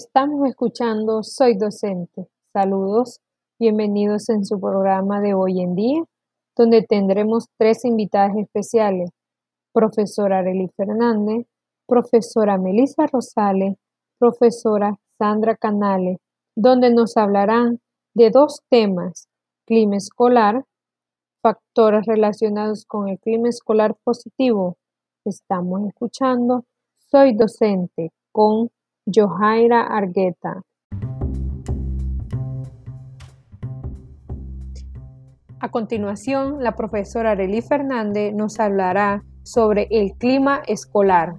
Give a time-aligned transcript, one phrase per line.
[0.00, 2.28] Estamos escuchando Soy Docente.
[2.52, 3.18] Saludos,
[3.58, 6.04] bienvenidos en su programa de hoy en día,
[6.56, 9.10] donde tendremos tres invitadas especiales,
[9.72, 11.48] profesora Arely Fernández,
[11.88, 13.74] profesora Melissa Rosales,
[14.20, 16.18] profesora Sandra Canales,
[16.54, 17.80] donde nos hablarán
[18.14, 19.26] de dos temas,
[19.66, 20.64] clima escolar,
[21.42, 24.76] factores relacionados con el clima escolar positivo.
[25.24, 26.66] Estamos escuchando
[26.98, 28.70] Soy Docente con
[29.12, 30.62] Johaira Argueta.
[35.60, 41.34] A continuación, la profesora Arely Fernández nos hablará sobre el clima escolar.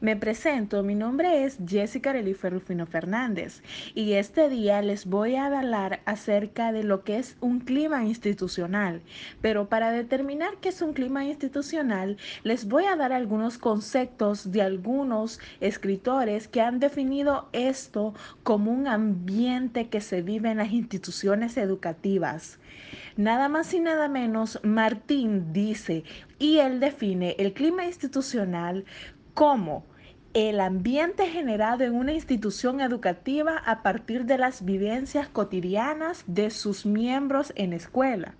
[0.00, 3.62] Me presento, mi nombre es Jessica Relife Rufino Fernández
[3.94, 9.02] y este día les voy a hablar acerca de lo que es un clima institucional.
[9.42, 14.62] Pero para determinar qué es un clima institucional, les voy a dar algunos conceptos de
[14.62, 21.58] algunos escritores que han definido esto como un ambiente que se vive en las instituciones
[21.58, 22.58] educativas.
[23.18, 26.04] Nada más y nada menos, Martín dice,
[26.38, 28.86] y él define el clima institucional
[29.34, 29.89] como
[30.32, 36.86] el ambiente generado en una institución educativa a partir de las vivencias cotidianas de sus
[36.86, 38.34] miembros en escuela.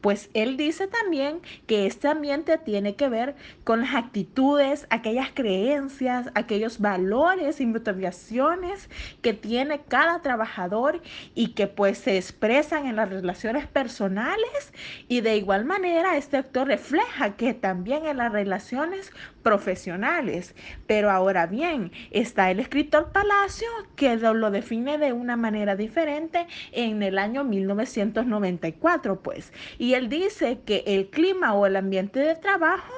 [0.00, 6.30] Pues él dice también que este ambiente tiene que ver con las actitudes, aquellas creencias,
[6.34, 8.88] aquellos valores y motivaciones
[9.22, 11.02] que tiene cada trabajador
[11.34, 14.72] y que pues se expresan en las relaciones personales
[15.08, 20.54] y de igual manera este actor refleja que también en las relaciones profesionales.
[20.86, 27.02] Pero ahora bien, está el escritor Palacio que lo define de una manera diferente en
[27.02, 29.52] el año 1994, pues.
[29.78, 32.92] Y él dice que el clima o el ambiente de trabajo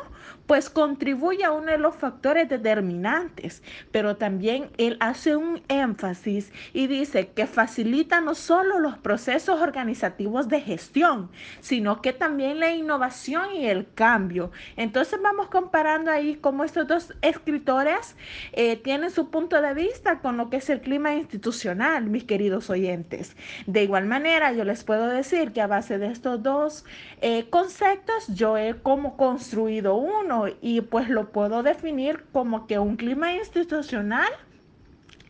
[0.47, 3.63] pues contribuye a uno de los factores determinantes,
[3.93, 10.49] pero también él hace un énfasis y dice que facilita no solo los procesos organizativos
[10.49, 11.31] de gestión,
[11.61, 14.51] sino que también la innovación y el cambio.
[14.77, 18.17] Entonces vamos comparando ahí cómo estos dos escritores
[18.53, 22.71] eh, tienen su punto de vista con lo que es el clima institucional, mis queridos
[22.71, 23.37] oyentes.
[23.67, 26.85] De igual manera, yo les puedo decir que a base de estos dos
[27.21, 32.97] eh, conceptos, yo he como construido uno y pues lo puedo definir como que un
[32.97, 34.29] clima institucional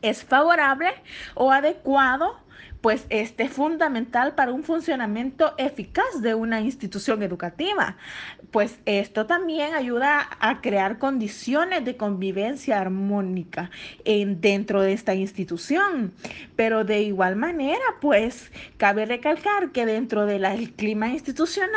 [0.02, 0.90] es favorable
[1.34, 2.36] o adecuado
[2.80, 7.96] pues este es fundamental para un funcionamiento eficaz de una institución educativa.
[8.50, 13.70] Pues esto también ayuda a crear condiciones de convivencia armónica
[14.04, 16.12] en, dentro de esta institución.
[16.56, 21.68] Pero de igual manera, pues cabe recalcar que dentro del clima institucional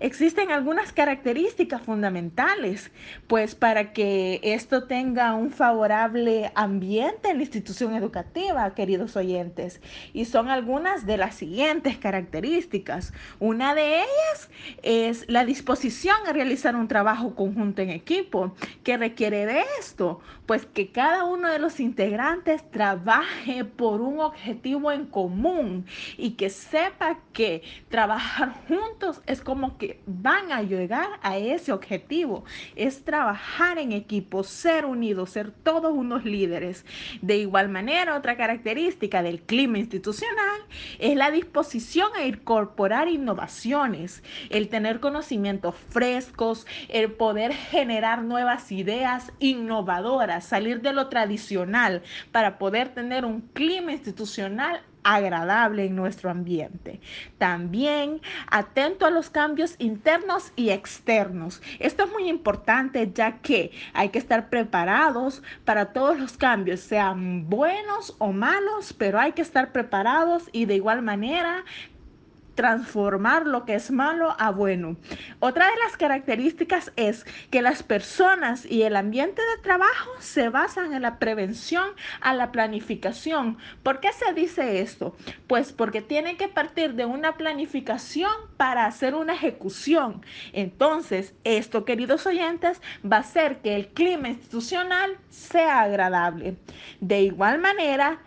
[0.00, 2.90] existen algunas características fundamentales,
[3.26, 9.80] pues para que esto tenga un favorable ambiente en la institución educativa, queridos oyentes.
[10.12, 13.12] Y son algunas de las siguientes características.
[13.38, 14.50] Una de ellas
[14.82, 18.54] es la disposición a realizar un trabajo conjunto en equipo.
[18.82, 20.20] ¿Qué requiere de esto?
[20.46, 25.84] Pues que cada uno de los integrantes trabaje por un objetivo en común
[26.16, 32.44] y que sepa que trabajar juntos es como que van a llegar a ese objetivo.
[32.74, 36.86] Es trabajar en equipo, ser unidos, ser todos unos líderes.
[37.20, 40.21] De igual manera, otra característica del clima institucional
[40.98, 49.32] es la disposición a incorporar innovaciones, el tener conocimientos frescos, el poder generar nuevas ideas
[49.38, 57.00] innovadoras, salir de lo tradicional para poder tener un clima institucional agradable en nuestro ambiente.
[57.38, 58.20] También
[58.50, 61.62] atento a los cambios internos y externos.
[61.78, 67.48] Esto es muy importante ya que hay que estar preparados para todos los cambios, sean
[67.48, 71.64] buenos o malos, pero hay que estar preparados y de igual manera
[72.54, 74.96] transformar lo que es malo a bueno.
[75.40, 80.92] Otra de las características es que las personas y el ambiente de trabajo se basan
[80.92, 81.88] en la prevención
[82.20, 83.58] a la planificación.
[83.82, 85.16] ¿Por qué se dice esto?
[85.46, 90.24] Pues porque tienen que partir de una planificación para hacer una ejecución.
[90.52, 96.56] Entonces, esto, queridos oyentes, va a hacer que el clima institucional sea agradable.
[97.00, 98.20] De igual manera,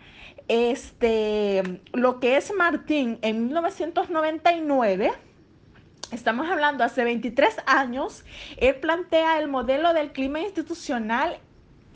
[0.48, 5.12] este, lo que es Martín en 1999,
[6.12, 8.24] estamos hablando hace 23 años,
[8.56, 11.40] él plantea el modelo del clima institucional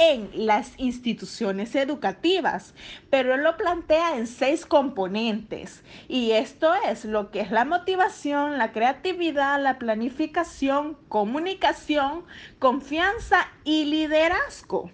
[0.00, 2.74] en las instituciones educativas,
[3.10, 8.56] pero él lo plantea en seis componentes y esto es lo que es la motivación,
[8.56, 12.24] la creatividad, la planificación, comunicación,
[12.58, 14.90] confianza y liderazgo.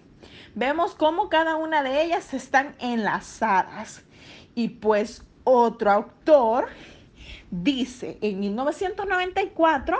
[0.59, 4.03] Vemos cómo cada una de ellas están enlazadas
[4.55, 6.69] y pues otro autor
[7.51, 9.99] dice en 1994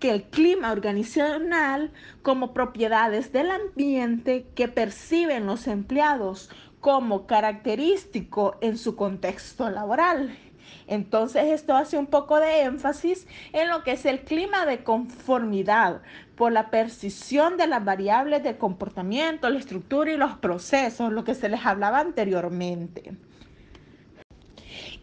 [0.00, 6.50] que el clima organizacional como propiedades del ambiente que perciben los empleados
[6.80, 10.36] como característico en su contexto laboral.
[10.86, 16.02] Entonces esto hace un poco de énfasis en lo que es el clima de conformidad
[16.36, 21.34] por la percepción de las variables de comportamiento, la estructura y los procesos, lo que
[21.34, 23.12] se les hablaba anteriormente.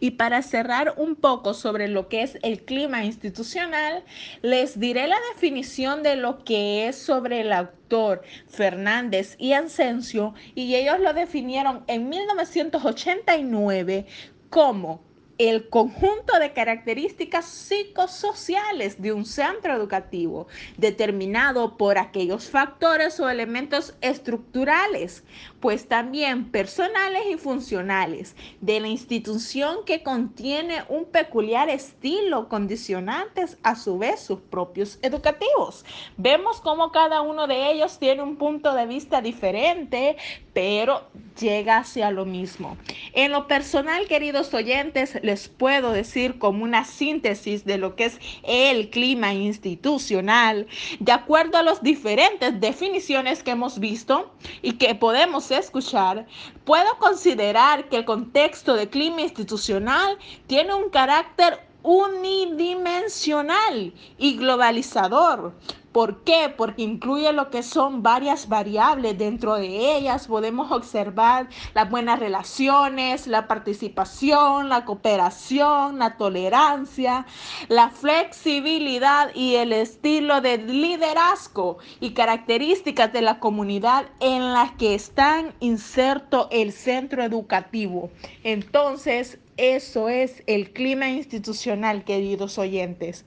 [0.00, 4.02] Y para cerrar un poco sobre lo que es el clima institucional,
[4.42, 10.74] les diré la definición de lo que es sobre el autor Fernández y Asensio, y
[10.74, 14.06] ellos lo definieron en 1989
[14.48, 15.02] como
[15.48, 23.94] el conjunto de características psicosociales de un centro educativo, determinado por aquellos factores o elementos
[24.02, 25.24] estructurales,
[25.60, 33.76] pues también personales y funcionales, de la institución que contiene un peculiar estilo, condicionantes a
[33.76, 35.84] su vez sus propios educativos.
[36.16, 40.16] Vemos cómo cada uno de ellos tiene un punto de vista diferente,
[40.52, 41.08] pero
[41.38, 42.76] llega hacia lo mismo.
[43.12, 48.18] En lo personal, queridos oyentes, les puedo decir como una síntesis de lo que es
[48.42, 50.66] el clima institucional,
[50.98, 56.26] de acuerdo a las diferentes definiciones que hemos visto y que podemos escuchar,
[56.64, 60.16] puedo considerar que el contexto de clima institucional
[60.46, 65.54] tiene un carácter unidimensional y globalizador,
[65.92, 66.54] ¿Por qué?
[66.56, 69.18] Porque incluye lo que son varias variables.
[69.18, 77.26] Dentro de ellas podemos observar las buenas relaciones, la participación, la cooperación, la tolerancia,
[77.68, 84.94] la flexibilidad y el estilo de liderazgo y características de la comunidad en las que
[84.94, 88.10] están inserto el centro educativo.
[88.44, 93.24] Entonces, eso es el clima institucional, queridos oyentes.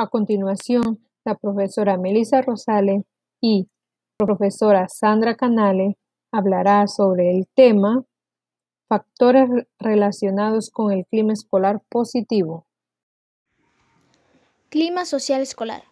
[0.00, 3.02] A continuación, la profesora Melissa Rosales
[3.40, 3.66] y
[4.16, 5.98] profesora Sandra Canale
[6.30, 8.04] hablará sobre el tema
[8.88, 9.50] Factores
[9.80, 12.64] relacionados con el clima escolar positivo.
[14.68, 15.82] Clima social escolar.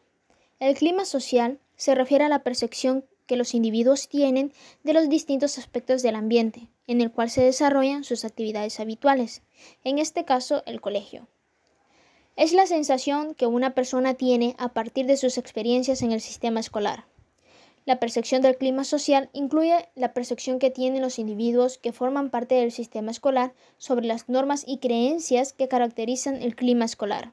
[0.61, 4.53] El clima social se refiere a la percepción que los individuos tienen
[4.85, 9.43] de los distintos aspectos del ambiente en el cual se desarrollan sus actividades habituales,
[9.83, 11.27] en este caso el colegio.
[12.37, 16.61] Es la sensación que una persona tiene a partir de sus experiencias en el sistema
[16.61, 17.07] escolar.
[17.87, 22.57] La percepción del clima social incluye la percepción que tienen los individuos que forman parte
[22.57, 27.33] del sistema escolar sobre las normas y creencias que caracterizan el clima escolar.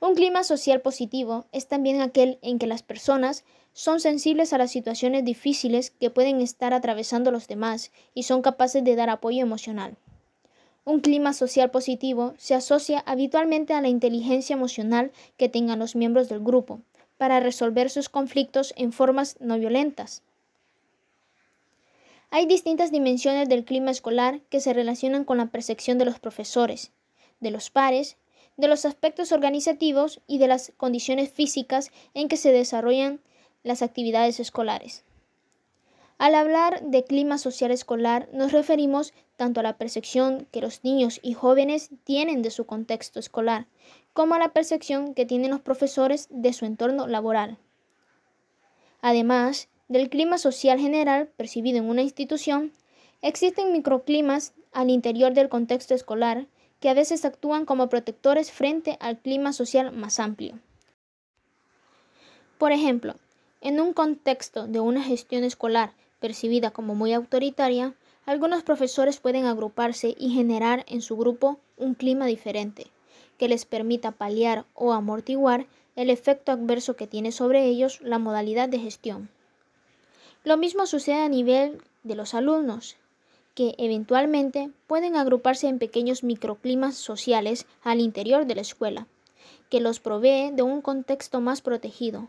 [0.00, 4.70] Un clima social positivo es también aquel en que las personas son sensibles a las
[4.70, 9.96] situaciones difíciles que pueden estar atravesando los demás y son capaces de dar apoyo emocional.
[10.88, 16.28] Un clima social positivo se asocia habitualmente a la inteligencia emocional que tengan los miembros
[16.28, 16.80] del grupo
[17.18, 20.22] para resolver sus conflictos en formas no violentas.
[22.30, 26.92] Hay distintas dimensiones del clima escolar que se relacionan con la percepción de los profesores,
[27.40, 28.16] de los pares,
[28.56, 33.18] de los aspectos organizativos y de las condiciones físicas en que se desarrollan
[33.64, 35.02] las actividades escolares.
[36.18, 41.20] Al hablar de clima social escolar nos referimos tanto a la percepción que los niños
[41.22, 43.66] y jóvenes tienen de su contexto escolar,
[44.14, 47.58] como a la percepción que tienen los profesores de su entorno laboral.
[49.02, 52.72] Además del clima social general percibido en una institución,
[53.20, 56.46] existen microclimas al interior del contexto escolar
[56.80, 60.58] que a veces actúan como protectores frente al clima social más amplio.
[62.56, 63.16] Por ejemplo,
[63.60, 67.94] en un contexto de una gestión escolar percibida como muy autoritaria,
[68.24, 72.88] algunos profesores pueden agruparse y generar en su grupo un clima diferente,
[73.38, 78.68] que les permita paliar o amortiguar el efecto adverso que tiene sobre ellos la modalidad
[78.68, 79.30] de gestión.
[80.44, 82.96] Lo mismo sucede a nivel de los alumnos,
[83.54, 89.06] que eventualmente pueden agruparse en pequeños microclimas sociales al interior de la escuela,
[89.70, 92.28] que los provee de un contexto más protegido,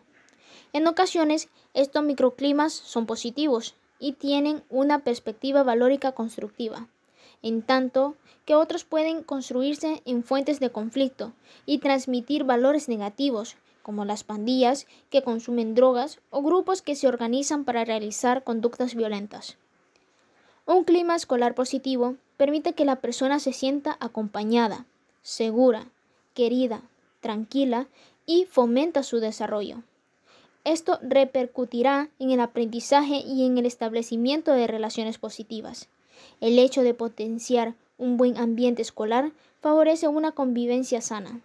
[0.73, 6.87] en ocasiones, estos microclimas son positivos y tienen una perspectiva valórica constructiva,
[7.41, 11.33] en tanto que otros pueden construirse en fuentes de conflicto
[11.65, 17.63] y transmitir valores negativos, como las pandillas que consumen drogas o grupos que se organizan
[17.63, 19.57] para realizar conductas violentas.
[20.65, 24.85] Un clima escolar positivo permite que la persona se sienta acompañada,
[25.21, 25.87] segura,
[26.33, 26.81] querida,
[27.21, 27.87] tranquila
[28.25, 29.83] y fomenta su desarrollo.
[30.67, 35.87] Esto repercutirá en el aprendizaje y en el establecimiento de relaciones positivas.
[36.41, 39.31] El hecho de potenciar un buen ambiente escolar
[39.61, 41.39] favorece una convivencia sana.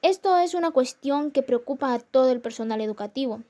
[0.00, 3.42] Esto es una cuestión que preocupa a todo el personal educativo,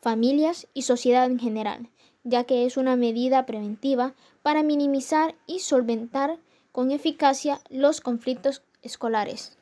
[0.00, 1.88] familias y sociedad en general,
[2.24, 6.36] ya que es una medida preventiva para minimizar y solventar
[6.72, 9.56] con eficacia los conflictos escolares.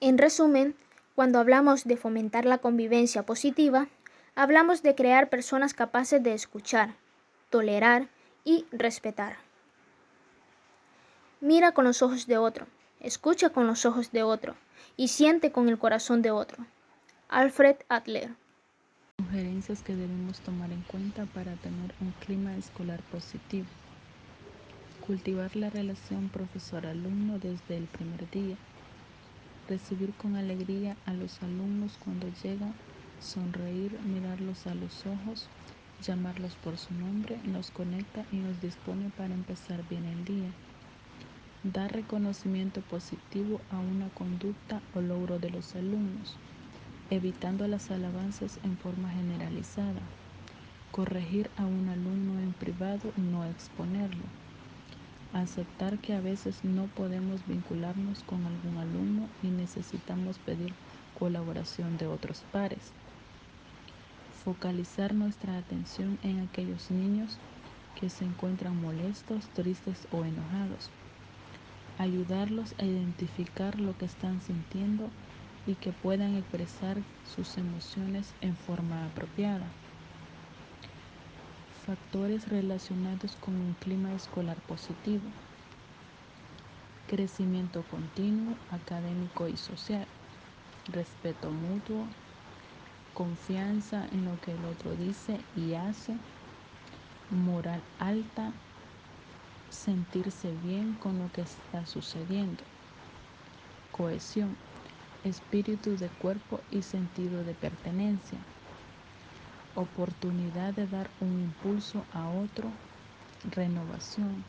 [0.00, 0.76] En resumen,
[1.16, 3.88] cuando hablamos de fomentar la convivencia positiva,
[4.34, 6.94] hablamos de crear personas capaces de escuchar,
[7.48, 8.08] tolerar
[8.44, 9.38] y respetar.
[11.40, 12.66] Mira con los ojos de otro,
[13.00, 14.56] escucha con los ojos de otro
[14.98, 16.66] y siente con el corazón de otro.
[17.30, 18.34] Alfred Adler.
[19.18, 23.66] Sugerencias que debemos tomar en cuenta para tener un clima escolar positivo.
[25.06, 28.56] Cultivar la relación profesor-alumno desde el primer día
[29.68, 32.74] recibir con alegría a los alumnos cuando llegan,
[33.20, 35.48] sonreír, mirarlos a los ojos,
[36.02, 40.50] llamarlos por su nombre, nos conecta y nos dispone para empezar bien el día.
[41.64, 46.36] Dar reconocimiento positivo a una conducta o logro de los alumnos,
[47.10, 50.02] evitando las alabanzas en forma generalizada.
[50.92, 54.45] Corregir a un alumno en privado, no exponerlo
[55.36, 60.72] Aceptar que a veces no podemos vincularnos con algún alumno y necesitamos pedir
[61.12, 62.94] colaboración de otros pares.
[64.30, 67.38] Focalizar nuestra atención en aquellos niños
[67.94, 70.90] que se encuentran molestos, tristes o enojados.
[71.98, 75.10] Ayudarlos a identificar lo que están sintiendo
[75.66, 79.70] y que puedan expresar sus emociones en forma apropiada
[81.86, 85.22] factores relacionados con un clima escolar positivo,
[87.06, 90.04] crecimiento continuo, académico y social,
[90.92, 92.04] respeto mutuo,
[93.14, 96.16] confianza en lo que el otro dice y hace,
[97.30, 98.50] moral alta,
[99.70, 102.64] sentirse bien con lo que está sucediendo,
[103.92, 104.56] cohesión,
[105.22, 108.38] espíritu de cuerpo y sentido de pertenencia
[109.76, 112.68] oportunidad de dar un impulso a otro,
[113.50, 114.44] renovación,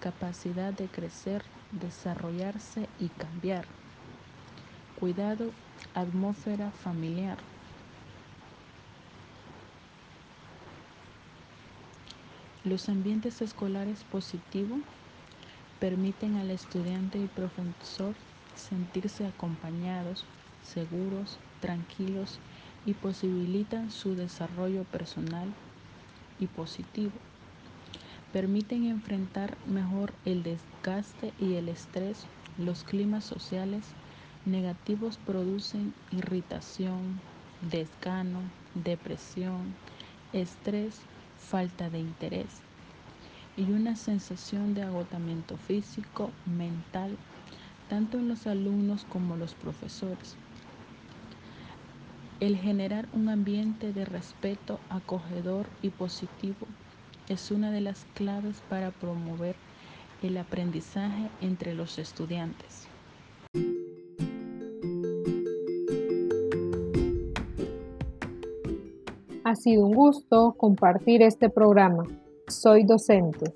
[0.00, 1.42] capacidad de crecer,
[1.72, 3.64] desarrollarse y cambiar.
[5.00, 5.50] Cuidado,
[5.94, 7.38] atmósfera familiar.
[12.64, 14.80] Los ambientes escolares positivos
[15.80, 18.14] permiten al estudiante y profesor
[18.56, 20.24] sentirse acompañados,
[20.64, 22.40] seguros, tranquilos
[22.86, 25.52] y posibilitan su desarrollo personal
[26.38, 27.12] y positivo.
[28.32, 32.24] Permiten enfrentar mejor el desgaste y el estrés.
[32.58, 33.84] Los climas sociales
[34.46, 37.20] negativos producen irritación,
[37.70, 38.40] desgano,
[38.74, 39.74] depresión,
[40.32, 41.00] estrés,
[41.38, 42.46] falta de interés
[43.56, 47.16] y una sensación de agotamiento físico, mental,
[47.88, 50.36] tanto en los alumnos como los profesores.
[52.38, 56.66] El generar un ambiente de respeto acogedor y positivo
[57.30, 59.56] es una de las claves para promover
[60.22, 62.88] el aprendizaje entre los estudiantes.
[69.44, 72.02] Ha sido un gusto compartir este programa.
[72.48, 73.54] Soy docente.